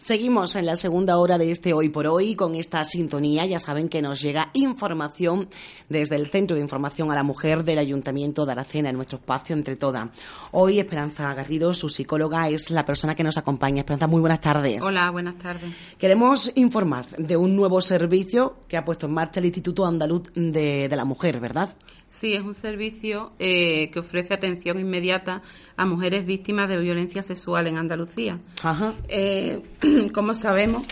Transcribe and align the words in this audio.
Seguimos 0.00 0.54
en 0.54 0.64
la 0.64 0.76
segunda 0.76 1.18
hora 1.18 1.38
de 1.38 1.50
este 1.50 1.72
Hoy 1.72 1.88
por 1.88 2.06
Hoy 2.06 2.36
con 2.36 2.54
esta 2.54 2.84
sintonía. 2.84 3.44
Ya 3.46 3.58
saben 3.58 3.88
que 3.88 4.00
nos 4.00 4.20
llega 4.20 4.50
información 4.52 5.48
desde 5.88 6.14
el 6.14 6.28
Centro 6.28 6.54
de 6.54 6.62
Información 6.62 7.10
a 7.10 7.16
la 7.16 7.24
Mujer 7.24 7.64
del 7.64 7.78
Ayuntamiento 7.78 8.46
de 8.46 8.52
Aracena, 8.52 8.90
en 8.90 8.94
nuestro 8.94 9.18
espacio 9.18 9.56
Entre 9.56 9.74
Todas. 9.74 10.08
Hoy 10.52 10.78
Esperanza 10.78 11.34
Garrido, 11.34 11.74
su 11.74 11.88
psicóloga, 11.88 12.48
es 12.48 12.70
la 12.70 12.84
persona 12.84 13.16
que 13.16 13.24
nos 13.24 13.38
acompaña. 13.38 13.80
Esperanza, 13.80 14.06
muy 14.06 14.20
buenas 14.20 14.40
tardes. 14.40 14.84
Hola, 14.84 15.10
buenas 15.10 15.36
tardes. 15.36 15.68
Queremos 15.98 16.52
informar 16.54 17.08
de 17.16 17.36
un 17.36 17.56
nuevo 17.56 17.80
servicio 17.80 18.58
que 18.68 18.76
ha 18.76 18.84
puesto 18.84 19.06
en 19.06 19.14
marcha 19.14 19.40
el 19.40 19.46
Instituto 19.46 19.84
Andaluz 19.84 20.32
de, 20.32 20.88
de 20.88 20.96
la 20.96 21.04
Mujer, 21.04 21.40
¿verdad? 21.40 21.74
Sí, 22.10 22.34
es 22.34 22.42
un 22.42 22.54
servicio 22.54 23.32
eh, 23.38 23.90
que 23.90 24.00
ofrece 24.00 24.34
atención 24.34 24.80
inmediata 24.80 25.42
a 25.76 25.84
mujeres 25.84 26.26
víctimas 26.26 26.68
de 26.68 26.76
violencia 26.78 27.22
sexual 27.22 27.66
en 27.66 27.78
Andalucía. 27.78 28.38
Ajá. 28.62 28.94
Eh, 29.08 29.62
como 30.12 30.34
sabemos, 30.34 30.84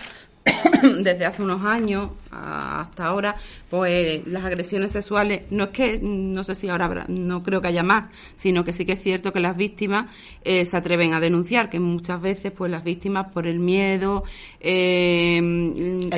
desde 1.02 1.27
hace 1.27 1.43
unos 1.43 1.65
años 1.65 2.10
hasta 2.30 3.07
ahora, 3.07 3.37
pues 3.71 4.27
las 4.27 4.45
agresiones 4.45 4.93
sexuales, 4.93 5.43
no 5.51 5.65
es 5.65 5.71
que, 5.71 5.98
no 6.01 6.45
sé 6.45 6.55
si 6.55 6.69
ahora 6.69 6.84
habrá, 6.84 7.07
no 7.09 7.43
creo 7.43 7.60
que 7.60 7.69
haya 7.69 7.83
más, 7.83 8.09
sino 8.37 8.62
que 8.62 8.73
sí 8.73 8.85
que 8.85 8.93
es 8.93 9.02
cierto 9.02 9.33
que 9.33 9.41
las 9.41 9.57
víctimas 9.57 10.10
eh, 10.45 10.65
se 10.65 10.77
atreven 10.77 11.15
a 11.15 11.21
denunciar, 11.21 11.71
que 11.71 11.80
muchas 11.80 12.21
veces 12.21 12.52
pues 12.52 12.71
las 12.71 12.85
víctimas 12.85 13.33
por 13.33 13.46
el 13.46 13.59
miedo, 13.59 14.24
eh, 14.60 15.66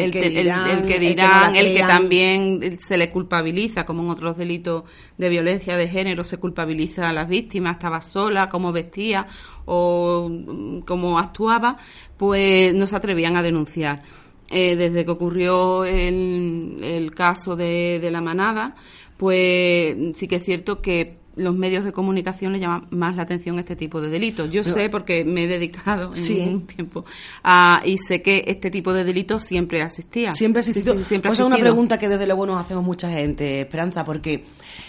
el, 0.04 0.10
que 0.10 0.30
dirán, 0.30 1.56
el 1.56 1.74
que, 1.74 1.80
también 1.80 2.78
se 2.80 2.96
le 2.96 3.10
culpabiliza, 3.10 3.84
como 3.84 4.02
en 4.02 4.10
otros 4.10 4.36
delitos 4.36 4.84
de 5.16 5.28
violencia 5.28 5.76
de 5.76 5.88
género 5.88 6.24
se 6.24 6.38
culpabiliza 6.38 7.08
a 7.08 7.12
las 7.12 7.28
víctimas, 7.28 7.74
estaba 7.74 8.00
sola, 8.00 8.48
cómo 8.48 8.72
vestía 8.72 9.26
o 9.64 10.28
mm, 10.30 10.80
cómo 10.80 11.18
actuaba, 11.18 11.78
pues 12.16 12.74
no 12.74 12.86
se 12.86 12.96
atrevían 12.96 13.36
a 13.36 13.42
denunciar. 13.42 14.02
Eh, 14.50 14.76
desde 14.76 15.04
que 15.04 15.10
ocurrió 15.10 15.84
el, 15.84 16.78
el 16.82 17.14
caso 17.14 17.54
de, 17.54 17.98
de, 18.00 18.10
la 18.10 18.22
manada, 18.22 18.76
pues 19.18 19.94
sí 20.16 20.26
que 20.26 20.36
es 20.36 20.44
cierto 20.44 20.80
que 20.80 21.18
los 21.38 21.56
medios 21.56 21.84
de 21.84 21.92
comunicación 21.92 22.52
le 22.52 22.60
llaman 22.60 22.86
más 22.90 23.16
la 23.16 23.22
atención 23.22 23.58
este 23.58 23.76
tipo 23.76 24.00
de 24.00 24.08
delitos. 24.10 24.50
Yo 24.50 24.64
sé 24.64 24.88
porque 24.90 25.24
me 25.24 25.44
he 25.44 25.48
dedicado 25.48 26.12
en 26.14 26.54
un 26.54 26.66
tiempo 26.66 27.04
a, 27.42 27.80
y 27.84 27.98
sé 27.98 28.22
que 28.22 28.44
este 28.46 28.70
tipo 28.70 28.92
de 28.92 29.04
delitos 29.04 29.44
siempre 29.44 29.80
existía. 29.80 30.32
Siempre 30.32 30.60
ha 30.60 30.62
existido. 30.62 31.02
siempre 31.04 31.32
es 31.32 31.40
una 31.40 31.56
pregunta 31.56 31.98
que 31.98 32.08
desde 32.08 32.26
luego 32.26 32.46
nos 32.46 32.60
hacemos 32.60 32.84
mucha 32.84 33.10
gente, 33.10 33.60
Esperanza, 33.60 34.04
porque 34.04 34.44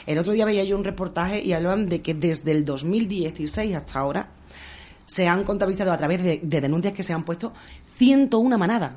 el 0.06 0.18
otro 0.18 0.34
día 0.34 0.46
veía 0.46 0.64
yo 0.64 0.78
un 0.78 0.84
reportaje 0.84 1.44
y 1.44 1.54
hablaban 1.54 1.88
de 1.88 2.02
que 2.02 2.14
desde 2.14 2.52
el 2.52 2.66
2016 2.66 3.76
hasta 3.76 4.00
ahora 4.00 4.30
se 5.06 5.28
han 5.28 5.44
contabilizado 5.44 5.92
a 5.92 5.98
través 5.98 6.22
de, 6.24 6.40
de 6.44 6.62
denuncias 6.62 6.94
que 6.94 7.04
se 7.04 7.14
han 7.14 7.24
puesto 7.24 7.54
101 7.98 8.58
manadas. 8.58 8.94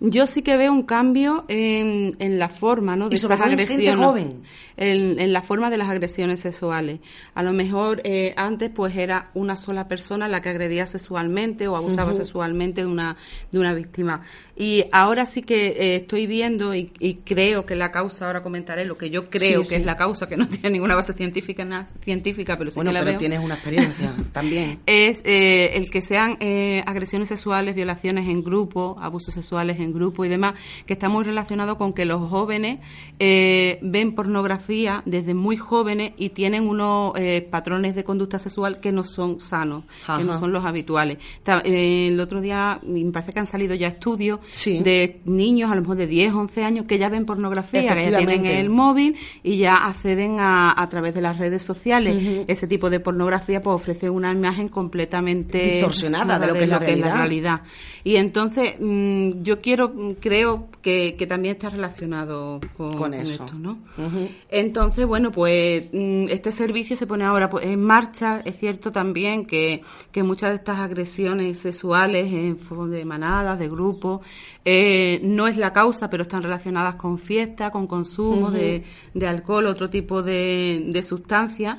Yo 0.00 0.26
sí 0.26 0.42
que 0.42 0.56
veo 0.56 0.72
un 0.72 0.84
cambio 0.84 1.44
en, 1.48 2.38
la 2.38 2.48
forma 2.48 2.94
¿no? 2.94 3.08
de 3.08 3.16
esas 3.16 3.40
agresiones. 3.40 3.96
joven. 3.96 4.42
En, 4.76 5.32
la 5.32 5.42
forma 5.42 5.70
de 5.70 5.76
las 5.76 5.88
agresiones 5.88 6.38
sexuales. 6.38 7.00
A 7.34 7.42
lo 7.42 7.52
mejor 7.52 8.00
eh, 8.04 8.32
antes 8.36 8.70
pues 8.70 8.94
era 8.96 9.28
una 9.34 9.56
sola 9.56 9.88
persona 9.88 10.28
la 10.28 10.40
que 10.40 10.50
agredía 10.50 10.86
sexualmente 10.86 11.66
o 11.66 11.76
abusaba 11.76 12.14
sexualmente 12.14 12.82
de 12.82 12.86
una, 12.86 13.16
de 13.50 13.58
una 13.58 13.74
víctima. 13.74 14.22
Y 14.54 14.84
ahora 14.92 15.26
sí 15.26 15.42
que 15.42 15.68
eh, 15.68 15.96
estoy 15.96 16.28
viendo 16.28 16.74
y, 16.74 16.86
creo 17.24 17.66
que 17.66 17.74
la 17.74 17.90
causa, 17.90 18.26
ahora 18.26 18.42
comentaré 18.42 18.84
lo 18.84 18.96
que 18.96 19.10
yo 19.10 19.28
creo 19.28 19.62
que 19.62 19.76
es 19.76 19.84
la 19.84 19.96
causa, 19.96 20.28
que 20.28 20.36
no 20.36 20.46
tiene 20.48 20.70
ninguna 20.70 20.94
base 20.94 21.12
científica, 21.12 21.64
nada, 21.64 21.88
científica 22.02 22.56
pero 22.56 22.70
sí 22.70 22.76
bueno, 22.76 22.90
que 22.90 22.98
la 22.98 23.04
pero 23.04 23.18
tienes 23.18 23.40
una 23.40 23.54
experiencia 23.54 24.14
también. 24.32 24.78
Es 24.86 25.22
eh, 25.24 25.72
el 25.74 25.90
que 25.90 26.00
sean 26.00 26.38
agresiones 26.86 27.28
sexuales, 27.28 27.74
violaciones 27.74 28.28
en 28.28 28.44
grupo, 28.44 28.96
abusos 29.00 29.34
sexuales 29.34 29.80
en 29.80 29.87
grupo 29.92 30.24
y 30.24 30.28
demás, 30.28 30.54
que 30.86 30.94
está 30.94 31.08
muy 31.08 31.24
relacionado 31.24 31.76
con 31.76 31.92
que 31.92 32.04
los 32.04 32.28
jóvenes 32.28 32.78
eh, 33.18 33.78
ven 33.82 34.14
pornografía 34.14 35.02
desde 35.04 35.34
muy 35.34 35.56
jóvenes 35.56 36.12
y 36.16 36.30
tienen 36.30 36.68
unos 36.68 37.12
eh, 37.16 37.46
patrones 37.50 37.94
de 37.94 38.04
conducta 38.04 38.38
sexual 38.38 38.80
que 38.80 38.92
no 38.92 39.04
son 39.04 39.40
sanos, 39.40 39.84
que 40.16 40.24
no 40.24 40.38
son 40.38 40.52
los 40.52 40.64
habituales. 40.64 41.18
El 41.64 42.18
otro 42.20 42.40
día 42.40 42.80
me 42.82 43.10
parece 43.12 43.32
que 43.32 43.40
han 43.40 43.46
salido 43.46 43.74
ya 43.74 43.88
estudios 43.88 44.40
de 44.64 45.20
niños, 45.24 45.70
a 45.70 45.74
lo 45.74 45.82
mejor 45.82 45.96
de 45.96 46.06
10, 46.06 46.34
11 46.34 46.64
años, 46.64 46.86
que 46.86 46.98
ya 46.98 47.08
ven 47.08 47.26
pornografía, 47.26 47.94
que 47.94 48.10
ya 48.10 48.18
tienen 48.18 48.46
el 48.46 48.70
móvil 48.70 49.16
y 49.42 49.58
ya 49.58 49.76
acceden 49.86 50.40
a, 50.40 50.80
a 50.80 50.88
través 50.88 51.14
de 51.14 51.20
las 51.20 51.38
redes 51.38 51.62
sociales. 51.62 52.44
Ese 52.48 52.66
tipo 52.66 52.90
de 52.90 53.00
pornografía 53.00 53.62
pues 53.62 53.74
ofrece 53.74 54.10
una 54.10 54.32
imagen 54.32 54.68
completamente 54.68 55.72
distorsionada 55.72 56.38
de 56.38 56.46
lo, 56.46 56.54
que, 56.54 56.64
es 56.64 56.68
la, 56.68 56.78
realidad. 56.78 57.62
Y 58.04 58.16
entonces 58.16 58.74
mm, 58.78 59.42
yo 59.42 59.60
quiero 59.60 59.77
creo 60.20 60.68
que, 60.82 61.14
también 61.28 61.54
está 61.54 61.70
relacionado 61.70 62.60
con, 62.76 63.14
eso. 63.14 63.44
esto, 63.44 63.58
¿no? 63.58 63.78
Entonces, 64.48 65.06
bueno, 65.06 65.30
pues 65.30 65.84
mm, 65.92 66.26
este 66.30 66.52
servicio 66.52 66.96
se 66.96 67.06
pone 67.06 67.24
ahora 67.24 67.48
pues, 67.50 67.66
en 67.66 67.82
marcha. 67.82 68.40
Es 68.44 68.58
cierto 68.58 68.92
también 68.92 69.46
que, 69.46 69.82
muchas 70.16 70.50
de 70.50 70.56
estas 70.56 70.78
agresiones 70.78 71.58
sexuales 71.58 72.32
en 72.32 72.58
de 72.90 73.04
manadas, 73.04 73.58
de 73.58 73.68
grupos, 73.68 74.20
eh, 74.64 75.20
no 75.22 75.46
es 75.46 75.56
la 75.56 75.72
causa, 75.72 76.10
pero 76.10 76.22
están 76.24 76.42
relacionadas 76.42 76.96
con 76.96 77.18
fiesta, 77.18 77.70
con 77.70 77.86
consumo 77.86 78.50
de, 78.50 78.84
de, 79.14 79.26
alcohol, 79.26 79.66
otro 79.66 79.88
tipo 79.88 80.22
de, 80.22 80.86
de 80.88 81.02
sustancias. 81.02 81.78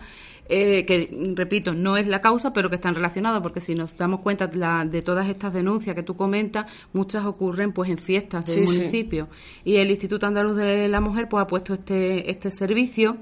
Eh, 0.51 0.83
que 0.83 1.33
repito, 1.35 1.75
no 1.75 1.95
es 1.95 2.07
la 2.07 2.21
causa, 2.21 2.51
pero 2.53 2.71
que 2.71 2.75
están 2.75 2.95
relacionados, 2.95 3.39
porque 3.43 3.61
si 3.61 3.75
nos 3.75 3.95
damos 3.95 4.21
cuenta 4.21 4.47
de, 4.47 5.01
todas 5.03 5.29
estas 5.29 5.53
denuncias 5.53 5.95
que 5.95 6.01
tú 6.01 6.17
comentas, 6.17 6.65
muchas 6.91 7.23
ocurren 7.25 7.71
pues 7.71 7.88
en 7.89 7.97
fiestas 7.97 8.45
del 8.47 8.63
municipio. 8.63 9.27
Y 9.63 9.77
el 9.77 9.89
Instituto 9.89 10.25
Andaluz 10.25 10.55
de 10.55 10.87
la 10.87 11.01
Mujer 11.01 11.27
pues 11.29 11.43
ha 11.43 11.47
puesto 11.47 11.73
este, 11.73 12.29
este 12.29 12.51
servicio 12.51 13.17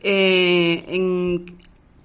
eh, 0.00 0.84
en, 0.88 1.46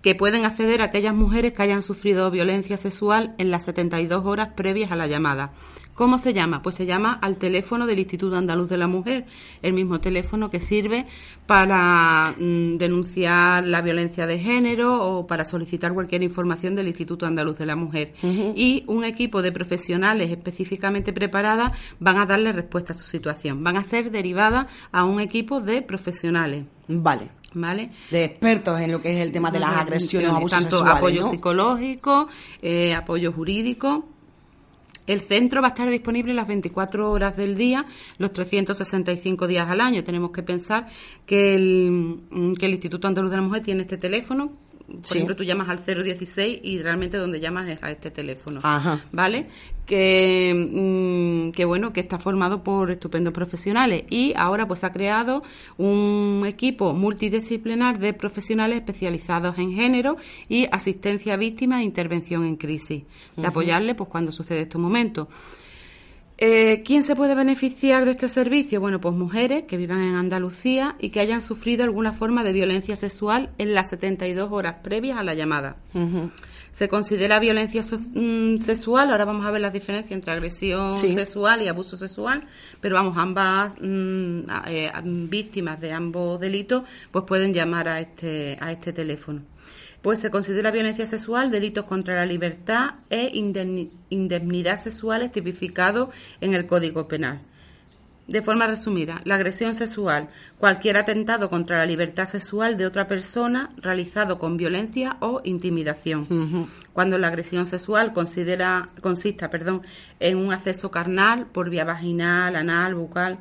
que 0.01 0.15
pueden 0.15 0.45
acceder 0.45 0.81
a 0.81 0.85
aquellas 0.85 1.13
mujeres 1.13 1.53
que 1.53 1.63
hayan 1.63 1.81
sufrido 1.81 2.31
violencia 2.31 2.77
sexual 2.77 3.35
en 3.37 3.51
las 3.51 3.63
72 3.63 4.25
horas 4.25 4.49
previas 4.55 4.91
a 4.91 4.95
la 4.95 5.07
llamada. 5.07 5.51
¿Cómo 5.99 6.17
se 6.17 6.33
llama? 6.33 6.61
Pues 6.61 6.75
se 6.75 6.85
llama 6.85 7.19
al 7.21 7.35
teléfono 7.35 7.85
del 7.85 7.99
Instituto 7.99 8.37
Andaluz 8.37 8.69
de 8.69 8.77
la 8.77 8.87
Mujer, 8.87 9.25
el 9.61 9.73
mismo 9.73 9.99
teléfono 9.99 10.49
que 10.49 10.61
sirve 10.61 11.05
para 11.45 12.33
mm, 12.39 12.77
denunciar 12.77 13.65
la 13.65 13.81
violencia 13.81 14.25
de 14.25 14.39
género 14.39 15.03
o 15.03 15.27
para 15.27 15.43
solicitar 15.43 15.93
cualquier 15.93 16.23
información 16.23 16.73
del 16.73 16.87
Instituto 16.87 17.25
Andaluz 17.25 17.57
de 17.57 17.65
la 17.65 17.75
Mujer. 17.75 18.13
Y 18.23 18.85
un 18.87 19.03
equipo 19.03 19.41
de 19.41 19.51
profesionales 19.51 20.31
específicamente 20.31 21.11
preparadas 21.11 21.77
van 21.99 22.15
a 22.15 22.25
darle 22.25 22.53
respuesta 22.53 22.93
a 22.93 22.95
su 22.95 23.03
situación. 23.03 23.61
Van 23.61 23.75
a 23.75 23.83
ser 23.83 24.09
derivadas 24.09 24.67
a 24.93 25.03
un 25.03 25.19
equipo 25.19 25.59
de 25.59 25.81
profesionales. 25.81 26.63
Vale. 26.87 27.38
¿Vale? 27.53 27.89
De 28.11 28.25
expertos 28.25 28.79
en 28.79 28.91
lo 28.91 29.01
que 29.01 29.11
es 29.11 29.21
el 29.21 29.31
tema 29.31 29.49
de 29.49 29.59
las 29.59 29.71
agresiones 29.71 30.29
abusos 30.29 30.61
Tanto 30.61 30.85
apoyo 30.85 31.29
psicológico, 31.31 32.27
eh, 32.61 32.93
apoyo 32.93 33.31
jurídico 33.31 34.05
el 35.09 35.21
centro 35.21 35.59
va 35.59 35.69
a 35.69 35.71
estar 35.71 35.89
disponible 35.89 36.35
las 36.35 36.47
24 36.47 37.09
horas 37.09 37.35
del 37.35 37.55
día, 37.55 37.83
los 38.19 38.31
365 38.31 39.47
días 39.47 39.67
al 39.67 39.81
año. 39.81 40.03
Tenemos 40.03 40.29
que 40.29 40.43
pensar 40.43 40.87
que 41.25 41.55
el, 41.55 42.19
que 42.59 42.67
el 42.67 42.73
Instituto 42.73 43.07
Andaluz 43.07 43.31
de 43.31 43.37
la 43.37 43.41
Mujer 43.41 43.63
tiene 43.63 43.81
este 43.81 43.97
teléfono 43.97 44.51
por 44.89 45.15
ejemplo, 45.15 45.35
tú 45.35 45.43
llamas 45.43 45.69
al 45.69 46.03
016 46.03 46.59
y 46.63 46.79
realmente 46.79 47.17
donde 47.17 47.39
llamas 47.39 47.69
es 47.69 47.81
a 47.83 47.91
este 47.91 48.11
teléfono, 48.11 48.61
¿vale? 49.11 49.47
Que, 49.85 50.53
mm, 50.53 51.51
que, 51.51 51.65
bueno, 51.65 51.93
que 51.93 51.99
está 51.99 52.19
formado 52.19 52.63
por 52.63 52.91
estupendos 52.91 53.33
profesionales 53.33 54.03
y 54.09 54.33
ahora 54.35 54.67
pues 54.67 54.83
ha 54.83 54.91
creado 54.91 55.43
un 55.77 56.43
equipo 56.47 56.93
multidisciplinar 56.93 57.99
de 57.99 58.13
profesionales 58.13 58.77
especializados 58.77 59.57
en 59.57 59.73
género 59.73 60.17
y 60.47 60.67
asistencia 60.71 61.33
a 61.33 61.37
víctimas 61.37 61.81
e 61.81 61.85
intervención 61.85 62.45
en 62.45 62.55
crisis, 62.55 63.03
de 63.35 63.47
apoyarle 63.47 63.95
pues 63.95 64.09
cuando 64.09 64.31
sucede 64.31 64.61
estos 64.61 64.81
momentos. 64.81 65.27
Eh, 66.41 66.83
¿Quién 66.85 67.03
se 67.03 67.17
puede 67.17 67.35
beneficiar 67.35 68.05
de 68.05 68.11
este 68.11 68.29
servicio? 68.29 68.79
Bueno, 68.79 69.01
pues 69.01 69.13
mujeres 69.13 69.63
que 69.63 69.75
vivan 69.75 70.01
en 70.01 70.15
Andalucía 70.15 70.95
y 70.97 71.09
que 71.09 71.19
hayan 71.19 71.41
sufrido 71.41 71.83
alguna 71.83 72.13
forma 72.13 72.45
de 72.45 72.53
violencia 72.53 72.95
sexual 72.95 73.49
en 73.57 73.73
las 73.73 73.89
72 73.89 74.49
horas 74.49 74.77
previas 74.81 75.17
a 75.17 75.23
la 75.23 75.33
llamada. 75.33 75.75
Se 76.71 76.87
considera 76.87 77.39
violencia 77.39 77.81
mm, 77.81 78.59
sexual, 78.59 79.11
ahora 79.11 79.25
vamos 79.25 79.45
a 79.45 79.51
ver 79.51 79.59
las 79.59 79.73
diferencias 79.73 80.13
entre 80.13 80.31
agresión 80.31 80.93
sexual 80.93 81.61
y 81.61 81.67
abuso 81.67 81.97
sexual, 81.97 82.47
pero 82.79 82.95
vamos, 82.95 83.17
ambas 83.17 83.75
mm, 83.81 84.39
eh, 84.67 84.91
víctimas 85.03 85.81
de 85.81 85.91
ambos 85.91 86.39
delitos 86.39 86.83
pues 87.11 87.25
pueden 87.25 87.53
llamar 87.53 87.89
a 87.89 87.99
este, 87.99 88.57
a 88.61 88.71
este 88.71 88.93
teléfono. 88.93 89.41
Pues 90.01 90.19
se 90.19 90.29
considera 90.29 90.71
violencia 90.71 91.05
sexual 91.05 91.51
delitos 91.51 91.85
contra 91.85 92.15
la 92.15 92.25
libertad 92.25 92.95
e 93.09 93.31
indemnidad 94.09 94.81
sexual 94.81 95.29
tipificado 95.31 96.11
en 96.41 96.53
el 96.53 96.65
Código 96.65 97.07
Penal. 97.07 97.41
De 98.29 98.43
forma 98.43 98.67
resumida, 98.67 99.21
la 99.23 99.35
agresión 99.35 99.73
sexual, 99.73 100.29
cualquier 100.59 100.97
atentado 100.97 101.49
contra 101.49 101.79
la 101.79 101.87
libertad 101.87 102.27
sexual 102.27 102.77
de 102.77 102.85
otra 102.85 103.07
persona 103.07 103.71
realizado 103.77 104.37
con 104.37 104.55
violencia 104.55 105.17
o 105.19 105.41
intimidación. 105.43 106.67
Cuando 106.93 107.17
la 107.17 107.29
agresión 107.29 107.65
sexual 107.65 108.13
considera, 108.13 108.89
consista 109.01 109.49
perdón, 109.49 109.81
en 110.19 110.37
un 110.37 110.53
acceso 110.53 110.91
carnal 110.91 111.47
por 111.47 111.71
vía 111.71 111.85
vaginal, 111.85 112.55
anal, 112.55 112.93
bucal, 112.93 113.39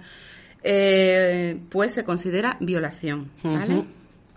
eh, 0.62 1.60
pues 1.68 1.92
se 1.92 2.04
considera 2.04 2.56
violación. 2.58 3.30
¿vale? 3.44 3.84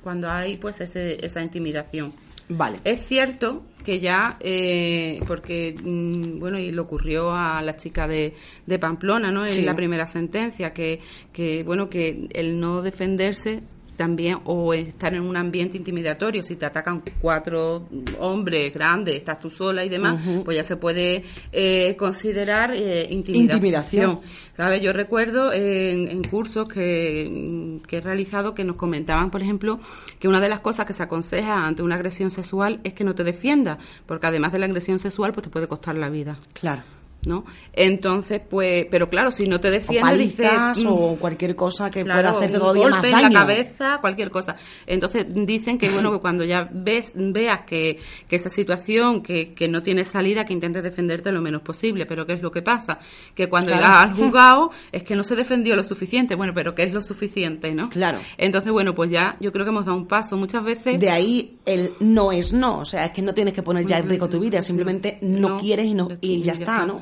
Cuando 0.03 0.29
hay 0.29 0.57
pues 0.57 0.81
esa 0.81 1.41
intimidación. 1.41 2.13
Vale. 2.49 2.79
Es 2.83 3.05
cierto 3.05 3.63
que 3.83 3.99
ya, 3.99 4.37
eh, 4.39 5.19
porque, 5.27 5.75
mm, 5.81 6.39
bueno, 6.39 6.59
y 6.59 6.71
le 6.71 6.79
ocurrió 6.79 7.31
a 7.31 7.61
la 7.61 7.77
chica 7.77 8.07
de, 8.07 8.33
de 8.65 8.79
Pamplona, 8.79 9.31
¿no? 9.31 9.45
En 9.45 9.65
la 9.65 9.75
primera 9.75 10.05
sentencia, 10.05 10.73
que, 10.73 10.99
que, 11.31 11.63
bueno, 11.63 11.89
que 11.89 12.27
el 12.33 12.59
no 12.59 12.81
defenderse 12.81 13.61
también 14.01 14.39
o 14.45 14.73
estar 14.73 15.13
en 15.13 15.21
un 15.21 15.37
ambiente 15.37 15.77
intimidatorio 15.77 16.41
si 16.41 16.55
te 16.55 16.65
atacan 16.65 17.03
cuatro 17.21 17.87
hombres 18.17 18.73
grandes 18.73 19.13
estás 19.13 19.39
tú 19.39 19.51
sola 19.51 19.85
y 19.85 19.89
demás 19.89 20.23
pues 20.43 20.57
ya 20.57 20.63
se 20.63 20.75
puede 20.75 21.23
eh, 21.51 21.95
considerar 21.99 22.73
eh, 22.73 23.05
intimidación, 23.11 24.21
¿sabes? 24.57 24.81
yo 24.81 24.91
recuerdo 24.91 25.53
en, 25.53 26.23
cursos 26.23 26.67
que, 26.67 27.79
que, 27.85 27.97
he 27.97 28.01
realizado 28.01 28.55
que 28.55 28.63
nos 28.63 28.75
comentaban 28.75 29.29
por 29.29 29.43
ejemplo 29.43 29.79
que 30.17 30.27
una 30.27 30.39
de 30.39 30.49
las 30.49 30.61
cosas 30.61 30.87
que 30.87 30.93
se 30.93 31.03
aconseja 31.03 31.67
ante 31.67 31.83
una 31.83 31.93
agresión 31.93 32.31
sexual 32.31 32.79
es 32.83 32.93
que 32.93 33.03
no 33.03 33.13
te 33.13 33.23
defiendas 33.23 33.77
porque 34.07 34.25
además 34.25 34.51
de 34.51 34.57
la 34.57 34.65
agresión 34.65 34.97
sexual 34.97 35.31
pues 35.31 35.43
te 35.43 35.51
puede 35.51 35.67
costar 35.67 35.95
la 35.95 36.09
vida. 36.09 36.39
Claro 36.59 37.00
¿no? 37.25 37.45
Entonces, 37.73 38.41
pues, 38.47 38.85
pero 38.89 39.09
claro, 39.09 39.31
si 39.31 39.47
no 39.47 39.59
te 39.59 39.71
defiendes, 39.71 40.39
o, 40.85 41.13
mm, 41.13 41.17
cualquier 41.17 41.55
cosa 41.55 41.89
que 41.89 42.03
pueda 42.03 42.29
hacerte 42.29 42.57
todavía 42.57 42.89
golpe 42.89 43.09
en 43.09 43.21
la 43.21 43.31
cabeza, 43.31 43.97
cualquier 44.01 44.31
cosa. 44.31 44.55
Entonces 44.85 45.25
dicen 45.29 45.77
que 45.77 45.89
bueno, 45.89 46.11
que 46.11 46.19
cuando 46.19 46.43
ya 46.43 46.69
ves 46.71 47.11
veas 47.15 47.61
que, 47.61 47.99
que 48.27 48.35
esa 48.35 48.49
situación 48.49 49.21
que, 49.21 49.53
que 49.53 49.67
no 49.67 49.83
tiene 49.83 50.05
salida, 50.05 50.45
que 50.45 50.53
intentes 50.53 50.83
defenderte 50.83 51.31
lo 51.31 51.41
menos 51.41 51.61
posible, 51.61 52.05
pero 52.05 52.25
¿qué 52.25 52.33
es 52.33 52.41
lo 52.41 52.51
que 52.51 52.61
pasa? 52.61 52.99
Que 53.35 53.47
cuando 53.47 53.71
ya 53.71 54.03
has 54.03 54.17
juzgado 54.17 54.71
es 54.91 55.03
que 55.03 55.15
no 55.15 55.23
se 55.23 55.35
defendió 55.35 55.75
lo 55.75 55.83
suficiente, 55.83 56.35
bueno, 56.35 56.53
pero 56.53 56.75
¿qué 56.75 56.83
es 56.83 56.93
lo 56.93 57.01
suficiente, 57.01 57.73
no? 57.73 57.89
Claro. 57.89 58.19
Entonces, 58.37 58.71
bueno, 58.71 58.95
pues 58.95 59.09
ya 59.11 59.37
yo 59.39 59.51
creo 59.51 59.65
que 59.65 59.71
hemos 59.71 59.85
dado 59.85 59.97
un 59.97 60.07
paso 60.07 60.37
muchas 60.37 60.63
veces. 60.63 60.99
De 60.99 61.09
ahí 61.09 61.57
el 61.65 61.93
no 61.99 62.31
es 62.31 62.53
no, 62.53 62.79
o 62.79 62.85
sea, 62.85 63.05
es 63.05 63.11
que 63.11 63.21
no 63.21 63.33
tienes 63.33 63.53
que 63.53 63.63
poner 63.63 63.85
ya 63.85 63.99
en 63.99 64.07
riesgo 64.07 64.29
tu 64.29 64.39
vida, 64.39 64.61
simplemente 64.61 65.17
no, 65.21 65.57
quieres 65.57 65.85
y 65.85 65.93
no 65.93 66.09
y 66.21 66.41
ya, 66.41 66.53
está, 66.53 66.85
¿no? 66.85 67.01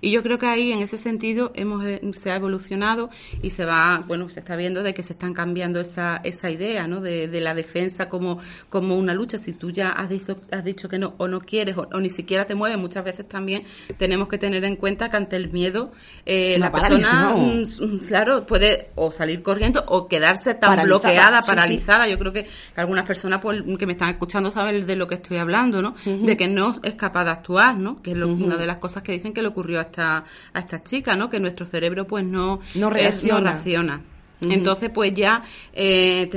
Y 0.00 0.10
yo 0.10 0.22
creo 0.22 0.38
que 0.38 0.46
ahí, 0.46 0.72
en 0.72 0.80
ese 0.80 0.96
sentido, 0.96 1.52
hemos 1.54 1.84
eh, 1.84 2.00
se 2.16 2.30
ha 2.30 2.36
evolucionado 2.36 3.10
y 3.42 3.50
se 3.50 3.64
va, 3.64 4.02
bueno, 4.06 4.28
se 4.30 4.40
está 4.40 4.56
viendo 4.56 4.82
de 4.82 4.94
que 4.94 5.02
se 5.02 5.12
están 5.12 5.34
cambiando 5.34 5.80
esa, 5.80 6.20
esa 6.24 6.50
idea, 6.50 6.86
¿no? 6.86 7.00
De, 7.00 7.34
la 7.44 7.54
defensa 7.54 8.08
como, 8.08 8.38
como 8.70 8.96
una 8.96 9.12
lucha. 9.12 9.38
Si 9.38 9.52
tú 9.52 9.70
ya 9.70 9.90
has 9.90 10.08
dicho, 10.08 10.38
has 10.50 10.64
dicho 10.64 10.88
que 10.88 10.98
no, 10.98 11.14
o 11.18 11.28
no 11.28 11.40
quieres, 11.40 11.76
o, 11.76 12.00
ni 12.00 12.10
siquiera 12.10 12.46
te 12.46 12.54
mueves, 12.54 12.78
muchas 12.78 13.04
veces 13.04 13.28
también 13.28 13.64
tenemos 13.98 14.28
que 14.28 14.38
tener 14.38 14.64
en 14.64 14.76
cuenta 14.76 15.10
que 15.10 15.16
ante 15.16 15.36
el 15.36 15.50
miedo, 15.50 15.92
eh, 16.24 16.56
la, 16.58 16.72
persona, 16.72 17.34
mm, 17.34 17.98
claro, 18.06 18.46
puede 18.46 18.88
o 18.94 19.12
salir 19.12 19.42
corriendo 19.42 19.84
o 19.88 20.08
quedarse 20.08 20.54
tan 20.54 20.84
bloqueada, 20.84 21.40
paralizada. 21.42 22.08
Yo 22.08 22.18
creo 22.18 22.32
que, 22.32 22.46
algunas 22.76 23.04
personas 23.04 23.40
pues, 23.40 23.62
que 23.78 23.86
me 23.86 23.92
están 23.92 24.10
escuchando 24.10 24.50
saben 24.50 24.86
de 24.86 24.96
lo 24.96 25.06
que 25.06 25.16
estoy 25.16 25.36
hablando, 25.38 25.82
¿no? 25.82 25.94
De 26.04 26.36
que 26.36 26.48
no 26.48 26.74
es 26.82 26.94
capaz 26.94 27.24
de 27.24 27.30
actuar, 27.30 27.76
¿no? 27.76 28.00
Que 28.00 28.12
es 28.12 28.16
una 28.16 28.56
de 28.56 28.66
las 28.66 28.78
cosas 28.78 29.02
que 29.02 29.12
dicen 29.12 29.32
que 29.32 29.42
le 29.42 29.48
ocurrió 29.48 29.80
a 29.80 29.83
a 29.98 30.24
estas 30.54 30.84
chicas, 30.84 31.16
¿no? 31.16 31.30
Que 31.30 31.40
nuestro 31.40 31.66
cerebro 31.66 32.06
pues 32.06 32.24
no, 32.24 32.60
no 32.74 32.90
reacciona. 32.90 33.60
Entonces, 34.40 34.90
pues 34.90 35.14
ya 35.14 35.42
eh, 35.72 36.28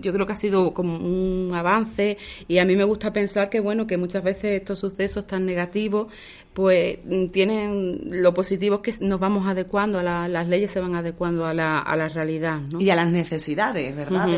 yo 0.00 0.12
creo 0.12 0.26
que 0.26 0.32
ha 0.32 0.36
sido 0.36 0.72
como 0.72 0.96
un 0.96 1.52
avance 1.54 2.16
y 2.48 2.58
a 2.58 2.64
mí 2.64 2.76
me 2.76 2.84
gusta 2.84 3.12
pensar 3.12 3.50
que, 3.50 3.60
bueno, 3.60 3.86
que 3.86 3.96
muchas 3.96 4.22
veces 4.22 4.60
estos 4.60 4.78
sucesos 4.78 5.26
tan 5.26 5.46
negativos 5.46 6.08
pues 6.54 6.98
tienen 7.32 8.00
lo 8.10 8.32
positivo 8.32 8.80
es 8.84 8.98
que 8.98 9.04
nos 9.04 9.18
vamos 9.18 9.46
adecuando, 9.48 9.98
a 9.98 10.28
las 10.28 10.48
leyes 10.48 10.70
se 10.70 10.78
van 10.78 10.94
adecuando 10.94 11.44
a 11.46 11.52
la, 11.52 11.80
a 11.80 11.96
la 11.96 12.08
realidad. 12.08 12.60
¿no? 12.60 12.80
Y 12.80 12.90
a 12.90 12.96
las 12.96 13.10
necesidades, 13.10 13.94
¿verdad? 13.94 14.28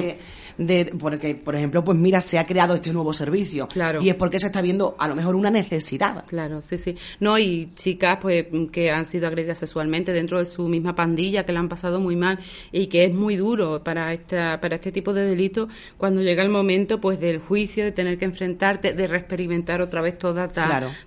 de, 0.59 0.87
porque, 0.99 1.35
por 1.35 1.55
ejemplo, 1.55 1.85
pues 1.85 1.99
mira, 1.99 2.23
se 2.23 2.38
ha 2.38 2.47
creado 2.47 2.75
este 2.75 2.91
nuevo 2.91 3.12
servicio. 3.12 3.69
Claro. 3.69 4.00
Y 4.00 4.09
es 4.09 4.15
porque 4.15 4.38
se 4.38 4.47
está 4.47 4.62
viendo 4.62 4.97
a 4.99 5.06
lo 5.09 5.15
mejor 5.15 5.35
una 5.35 5.50
necesidad. 5.50 6.25
Claro, 6.27 6.62
sí, 6.62 6.79
sí. 6.79 6.97
No, 7.21 7.38
y 7.38 7.71
chicas 7.75 8.19
pues 8.23 8.47
que 8.73 8.91
han 8.91 9.05
sido 9.05 9.27
agredidas 9.27 9.59
sexualmente 9.59 10.12
dentro 10.12 10.38
de 10.38 10.47
su 10.47 10.67
misma 10.69 10.94
pandilla, 10.94 11.44
que 11.44 11.53
la 11.53 11.61
han 11.61 11.69
pasado 11.69 12.00
muy 12.00 12.17
mal 12.17 12.38
y 12.76 12.88
que 12.88 13.05
es 13.05 13.14
muy 13.14 13.37
duro 13.37 13.82
para, 13.82 14.12
esta, 14.12 14.61
para 14.61 14.76
este 14.76 14.93
tipo 14.93 15.14
de 15.14 15.25
delitos 15.25 15.69
cuando 15.96 16.23
llega 16.23 16.43
el 16.43 16.50
momento 16.50 17.00
pues 17.00 17.19
del 17.19 17.38
juicio, 17.38 17.84
de 17.84 17.93
tener 17.93 18.19
que 18.19 18.26
enfrentarte, 18.26 18.93
de 18.93 19.06
reexperimentar 19.06 19.81
otra 19.81 20.02
vez 20.02 20.19
toda, 20.19 20.49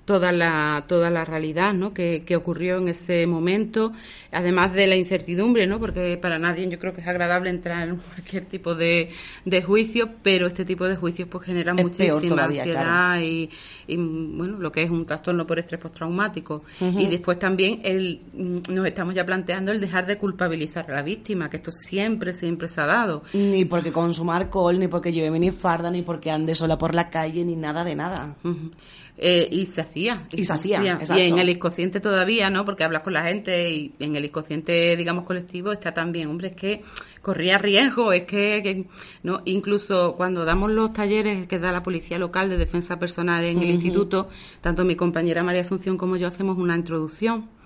toda 0.06 0.31
la 0.31 0.83
toda 0.88 1.10
la 1.10 1.25
realidad 1.25 1.74
¿no? 1.74 1.94
que, 1.94 2.24
que 2.25 2.36
ocurrió 2.36 2.77
en 2.77 2.88
ese 2.88 3.27
momento, 3.27 3.94
además 4.31 4.74
de 4.74 4.88
la 4.88 4.95
incertidumbre, 4.95 5.68
¿no? 5.68 5.80
porque 5.80 6.18
para 6.18 6.39
nadie 6.39 6.68
yo 6.69 6.80
creo 6.80 6.94
que 6.94 7.01
es 7.01 7.07
agradable 7.07 7.50
entrar 7.50 7.88
en 7.88 7.98
cualquier 7.98 8.45
tipo 8.45 8.74
de, 8.74 9.12
de 9.45 9.62
juicio, 9.62 10.10
pero 10.24 10.48
este 10.48 10.66
tipo 10.66 10.88
de 10.88 10.95
juicios 10.95 11.27
pues 11.30 11.45
genera 11.45 11.74
muchísima 11.74 12.45
ansiedad 12.45 13.19
y, 13.21 13.50
bueno, 13.88 14.57
lo 14.60 14.71
que 14.71 14.83
es 14.83 14.89
un 14.89 15.06
trastorno 15.06 15.45
por 15.45 15.60
estrés 15.60 15.81
postraumático. 15.81 16.63
Y 16.80 17.07
después 17.07 17.39
también 17.39 17.81
el, 17.83 18.21
nos 18.33 18.86
estamos 18.86 19.13
ya 19.13 19.25
planteando 19.25 19.71
el 19.71 19.80
dejar 19.80 20.06
de 20.06 20.18
culpabilizar 20.18 20.89
a 20.89 20.95
la 20.95 21.01
víctima, 21.01 21.50
que 21.50 21.59
esto 21.60 21.72
siempre, 21.72 22.34
siempre 22.34 22.68
se 22.68 22.82
ha 22.82 22.86
dado. 22.86 23.24
Ni 23.34 23.66
porque 23.66 23.92
consuma 23.92 24.38
alcohol, 24.38 24.80
ni 24.80 24.88
porque 24.88 25.12
lleve 25.12 25.32
minifalda, 25.32 25.92
ni 25.92 26.02
porque 26.02 26.32
ande 26.32 26.56
sola 26.56 26.78
por 26.78 26.96
la 26.96 27.10
calle, 27.10 27.46
ni 27.46 27.56
nada 27.56 27.84
de 27.84 27.96
nada. 27.96 28.36
Eh, 29.22 29.50
y 29.52 29.66
se 29.66 29.82
hacía. 29.82 30.24
Y, 30.32 30.46
se, 30.46 30.54
hacía, 30.54 30.98
Y 31.18 31.22
en 31.22 31.38
el 31.40 31.50
inconsciente 31.50 32.00
todavía, 32.00 32.50
¿no? 32.50 32.64
Porque 32.64 32.86
hablas 32.86 33.04
con 33.04 33.14
la 33.14 33.24
gente 33.24 33.70
y 33.70 33.94
en 34.00 34.16
el 34.16 34.26
inconsciente, 34.26 34.96
digamos, 34.96 35.26
colectivo 35.26 35.74
está 35.74 35.94
también, 35.94 36.30
hombre, 36.30 36.50
es 36.50 36.56
que 36.56 36.84
corría 37.22 37.58
riesgo, 37.58 38.14
es 38.14 38.24
que, 38.24 38.86
no 39.24 39.42
incluso 39.44 40.16
cuando 40.16 40.46
damos 40.46 40.72
los 40.72 40.94
talleres 40.94 41.48
que 41.48 41.60
da 41.60 41.74
la 41.74 41.84
Policía 41.84 42.18
Local 42.18 42.50
de 42.50 42.58
Defensa 42.58 42.98
Personal 42.98 43.44
en 43.44 43.60
el 43.60 43.70
instituto, 43.70 44.30
tanto 44.62 44.86
mi 44.86 44.96
compañera 44.96 45.44
María 45.44 45.62
Asunción 45.62 45.98
como 45.98 46.16
yo 46.16 46.28
hacemos 46.28 46.58
una 46.58 46.78
introducción 46.78 47.59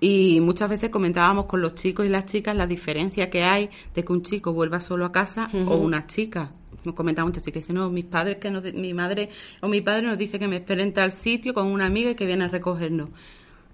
y 0.00 0.40
muchas 0.40 0.68
veces 0.68 0.90
comentábamos 0.90 1.46
con 1.46 1.60
los 1.60 1.74
chicos 1.74 2.04
y 2.06 2.08
las 2.08 2.26
chicas 2.26 2.56
la 2.56 2.66
diferencia 2.66 3.30
que 3.30 3.44
hay 3.44 3.70
de 3.94 4.04
que 4.04 4.12
un 4.12 4.22
chico 4.22 4.52
vuelva 4.52 4.80
solo 4.80 5.06
a 5.06 5.12
casa 5.12 5.48
o 5.66 5.76
una 5.76 6.06
chica 6.06 6.52
nos 6.84 6.94
comentaba 6.94 7.26
muchas 7.26 7.42
chicas, 7.42 7.68
no, 7.70 7.90
mis 7.90 8.04
padres, 8.04 8.38
que 8.38 8.50
mi 8.72 8.94
madre 8.94 9.28
o 9.60 9.68
mi 9.68 9.80
padre 9.80 10.02
nos 10.02 10.16
dice 10.16 10.38
que 10.38 10.46
me 10.46 10.56
esperen 10.56 10.88
en 10.88 10.94
tal 10.94 11.10
sitio 11.10 11.52
con 11.52 11.66
una 11.66 11.86
amiga 11.86 12.10
y 12.10 12.14
que 12.14 12.26
viene 12.26 12.44
a 12.44 12.48
recogernos. 12.48 13.10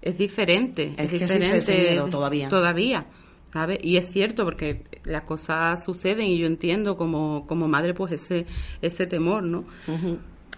Es 0.01 0.17
diferente, 0.17 0.95
es, 0.97 1.11
diferente 1.11 2.01
todavía. 2.09 2.49
Todavía. 2.49 3.05
¿sabes? 3.53 3.77
Y 3.83 3.97
es 3.97 4.09
cierto 4.09 4.45
porque 4.45 4.83
las 5.03 5.23
cosas 5.23 5.83
suceden 5.83 6.27
y 6.27 6.39
yo 6.39 6.47
entiendo 6.47 6.97
como, 6.97 7.45
como 7.45 7.67
madre 7.67 7.93
pues 7.93 8.13
ese, 8.13 8.47
ese 8.81 9.05
temor, 9.05 9.43
¿no? 9.43 9.65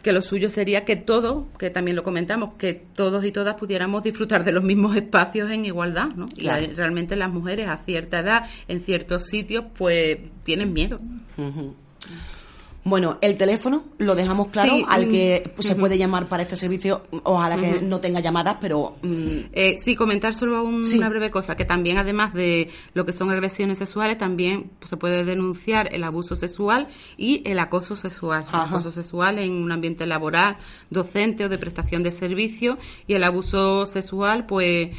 Que 0.05 0.13
lo 0.13 0.21
suyo 0.21 0.51
sería 0.51 0.85
que 0.85 0.95
todos, 0.95 1.47
que 1.57 1.71
también 1.71 1.95
lo 1.95 2.03
comentamos, 2.03 2.53
que 2.59 2.75
todos 2.75 3.25
y 3.25 3.31
todas 3.31 3.55
pudiéramos 3.55 4.03
disfrutar 4.03 4.43
de 4.43 4.51
los 4.51 4.63
mismos 4.63 4.95
espacios 4.95 5.49
en 5.49 5.65
igualdad, 5.65 6.09
¿no? 6.15 6.27
Y 6.37 6.47
realmente 6.47 7.15
las 7.15 7.33
mujeres 7.33 7.67
a 7.67 7.77
cierta 7.77 8.19
edad, 8.19 8.43
en 8.67 8.81
ciertos 8.81 9.25
sitios, 9.25 9.65
pues 9.75 10.19
tienen 10.43 10.73
miedo. 10.73 10.99
Bueno, 12.87 13.17
el 13.21 13.35
teléfono 13.35 13.83
lo 13.97 14.13
dejamos 14.13 14.49
claro 14.49 14.75
al 14.87 15.07
que 15.07 15.55
se 15.57 15.73
puede 15.73 15.97
llamar 15.97 16.27
para 16.27 16.43
este 16.43 16.55
servicio, 16.55 17.01
ojalá 17.23 17.57
que 17.57 17.81
no 17.81 17.99
tenga 17.99 18.19
llamadas, 18.19 18.57
pero... 18.61 18.97
Mm, 19.01 19.45
eh, 19.53 19.77
sí, 19.83 19.95
comentar 19.95 20.35
solo 20.35 20.63
una 20.63 21.09
breve 21.09 21.31
cosa, 21.31 21.55
que 21.55 21.65
también 21.65 21.97
además 21.97 22.35
de 22.35 22.69
lo 22.93 23.03
que 23.03 23.11
son 23.11 23.31
agresiones 23.31 23.79
sexuales, 23.79 24.19
también 24.19 24.69
se 24.83 24.97
puede 24.97 25.25
denunciar 25.25 25.89
el 25.95 26.03
abuso 26.03 26.35
sexual 26.35 26.87
y 27.17 27.41
el 27.49 27.57
acoso 27.57 27.95
sexual. 27.95 28.45
El 28.53 28.59
acoso 28.59 28.91
sexual 28.91 29.39
en 29.39 29.53
un 29.53 29.71
ambiente 29.71 30.05
laboral, 30.05 30.57
docente 30.91 31.45
o 31.45 31.49
de 31.49 31.57
prestación 31.57 32.03
de 32.03 32.11
servicio 32.11 32.77
y 33.07 33.15
el 33.15 33.23
abuso 33.23 33.87
sexual, 33.87 34.45
pues 34.45 34.91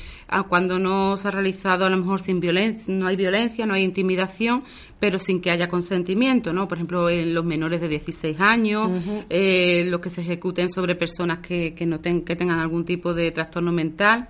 cuando 0.49 0.79
no 0.79 1.17
se 1.17 1.29
ha 1.29 1.31
realizado 1.31 1.85
a 1.85 1.91
lo 1.91 1.97
mejor 1.97 2.21
sin 2.21 2.41
violencia, 2.41 2.93
no 2.93 3.07
hay 3.07 3.15
violencia, 3.17 3.65
no 3.65 3.75
hay 3.75 3.85
intimidación, 3.85 4.65
pero 4.99 5.19
sin 5.19 5.41
que 5.41 5.51
haya 5.51 5.69
consentimiento, 5.69 6.53
¿no? 6.53 6.69
Por 6.69 6.79
ejemplo, 6.79 7.09
en 7.11 7.35
los 7.35 7.45
menores 7.45 7.81
de 7.81 7.89
16 7.89 8.41
años, 8.41 8.91
eh, 9.29 9.85
los 9.89 10.01
que 10.01 10.11
se 10.11 10.23
ejecuten 10.23 10.71
sobre 10.71 10.95
personas 10.95 11.41
que, 11.41 11.75
que, 11.75 11.85
no 11.85 12.01
que 12.01 12.37
tengan 12.37 12.59
algún 12.59 12.85
tipo 12.85 13.13
de 13.13 13.31
trastorno 13.31 13.73
mental 13.73 14.29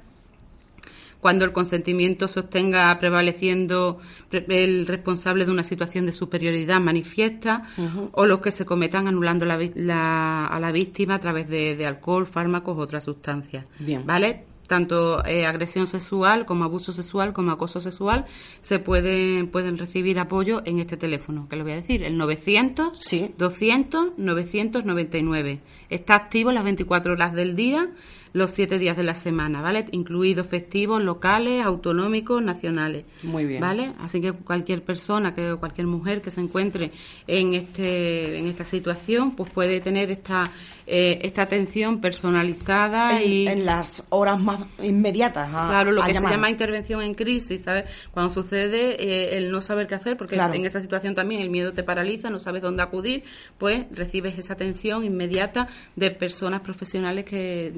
cuando 1.26 1.44
el 1.44 1.52
consentimiento 1.52 2.28
se 2.28 2.38
obtenga 2.38 2.96
prevaleciendo 3.00 3.98
el 4.30 4.86
responsable 4.86 5.44
de 5.44 5.50
una 5.50 5.64
situación 5.64 6.06
de 6.06 6.12
superioridad 6.12 6.80
manifiesta 6.80 7.64
o 8.12 8.26
los 8.26 8.38
que 8.40 8.52
se 8.52 8.64
cometan 8.64 9.08
anulando 9.08 9.44
la, 9.44 10.46
a 10.46 10.60
la 10.60 10.72
víctima 10.72 11.16
a 11.16 11.18
través 11.18 11.48
de, 11.48 11.74
de 11.74 11.84
alcohol, 11.84 12.28
fármacos 12.28 12.76
u 12.76 12.80
otras 12.80 13.04
sustancias. 13.04 13.66
Bien. 13.80 14.06
¿Vale? 14.06 14.44
Tanto 14.68 15.24
eh, 15.24 15.46
agresión 15.46 15.86
sexual 15.86 16.46
como 16.46 16.64
abuso 16.64 16.92
sexual 16.92 17.32
como 17.32 17.52
acoso 17.52 17.80
sexual 17.80 18.26
se 18.60 18.78
pueden 18.78 19.48
pueden 19.48 19.78
recibir 19.78 20.18
apoyo 20.18 20.62
en 20.64 20.78
este 20.78 20.96
teléfono 20.96 21.48
que 21.48 21.56
lo 21.56 21.64
voy 21.64 21.72
a 21.72 21.76
decir 21.76 22.02
el 22.02 22.16
900 22.16 22.98
sí. 22.98 23.34
200 23.38 24.12
999 24.16 25.60
está 25.90 26.14
activo 26.14 26.52
las 26.52 26.64
24 26.64 27.12
horas 27.12 27.32
del 27.32 27.56
día 27.56 27.90
los 28.36 28.50
siete 28.50 28.78
días 28.78 28.98
de 28.98 29.02
la 29.02 29.14
semana, 29.14 29.62
¿vale? 29.62 29.86
Incluidos 29.92 30.46
festivos 30.48 31.02
locales, 31.02 31.64
autonómicos, 31.64 32.42
nacionales. 32.42 33.06
Muy 33.22 33.46
bien. 33.46 33.62
¿Vale? 33.62 33.94
Así 33.98 34.20
que 34.20 34.32
cualquier 34.32 34.82
persona, 34.82 35.34
que 35.34 35.56
cualquier 35.58 35.86
mujer 35.86 36.20
que 36.20 36.30
se 36.30 36.42
encuentre 36.42 36.92
en 37.26 37.54
este 37.54 38.38
en 38.38 38.46
esta 38.46 38.66
situación, 38.66 39.34
pues 39.34 39.50
puede 39.50 39.80
tener 39.80 40.10
esta 40.10 40.50
eh, 40.86 41.20
esta 41.22 41.42
atención 41.42 42.00
personalizada 42.00 43.20
en, 43.20 43.28
y 43.28 43.46
en 43.48 43.64
las 43.64 44.04
horas 44.10 44.38
más 44.40 44.60
inmediatas. 44.82 45.48
claro, 45.48 45.90
lo 45.90 46.02
que 46.04 46.12
se 46.12 46.20
llama 46.20 46.50
intervención 46.50 47.02
en 47.02 47.14
crisis, 47.14 47.62
¿sabes? 47.62 47.86
Cuando 48.12 48.32
sucede 48.32 49.02
eh, 49.02 49.38
el 49.38 49.50
no 49.50 49.62
saber 49.62 49.86
qué 49.86 49.94
hacer, 49.94 50.18
porque 50.18 50.36
en 50.36 50.64
esa 50.66 50.82
situación 50.82 51.14
también 51.14 51.40
el 51.40 51.48
miedo 51.48 51.72
te 51.72 51.82
paraliza, 51.82 52.28
no 52.28 52.38
sabes 52.38 52.60
dónde 52.60 52.82
acudir, 52.82 53.24
pues 53.56 53.86
recibes 53.92 54.38
esa 54.38 54.52
atención 54.52 55.04
inmediata 55.04 55.68
de 55.96 56.10
personas 56.10 56.60
profesionales 56.60 57.24
que 57.24 57.72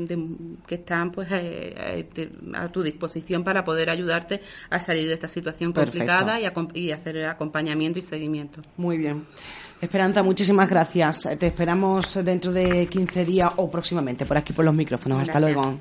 que 0.67 0.76
están 0.76 1.11
pues 1.12 1.28
eh, 1.31 2.07
eh, 2.17 2.31
a 2.55 2.69
tu 2.69 2.83
disposición 2.83 3.45
para 3.45 3.64
poder 3.64 3.90
ayudarte 3.90 4.40
a 4.71 4.81
salir 4.81 5.09
de 5.09 5.14
esta 5.14 5.28
situación 5.28 5.73
complicada 5.73 6.40
y, 6.40 6.47
y 6.75 6.93
hacer 6.93 7.26
acompañamiento 7.26 7.99
y 7.99 8.02
seguimiento. 8.02 8.62
Muy 8.76 8.99
bien. 8.99 9.26
Esperanza, 9.81 10.23
muchísimas 10.23 10.69
gracias. 10.69 11.28
Te 11.38 11.47
esperamos 11.47 12.19
dentro 12.25 12.52
de 12.52 12.87
15 12.87 13.25
días 13.25 13.52
o 13.57 13.71
próximamente 13.71 14.26
por 14.26 14.37
aquí 14.37 14.52
por 14.52 14.64
los 14.64 14.75
micrófonos. 14.75 15.21
Hasta 15.21 15.38
luego. 15.38 15.78